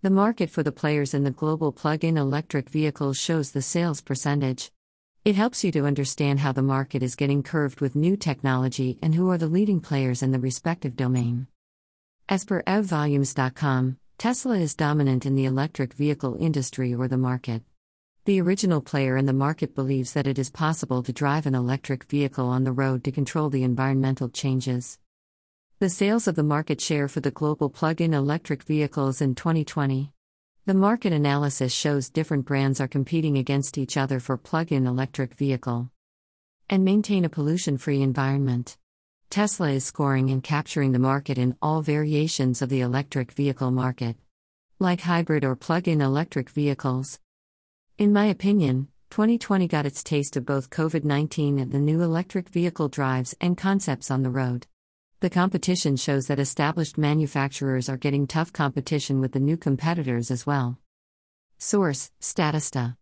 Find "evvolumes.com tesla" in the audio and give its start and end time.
12.62-14.56